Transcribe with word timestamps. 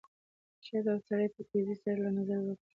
ښځه 0.65 0.89
او 0.95 0.99
سړی 1.07 1.27
په 1.35 1.41
تېزۍ 1.49 1.75
سره 1.83 1.97
له 2.03 2.09
نظره 2.17 2.41
ورک 2.45 2.59
شول. 2.61 2.69